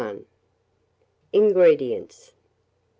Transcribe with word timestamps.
INGREDIENTS. 1.31 2.33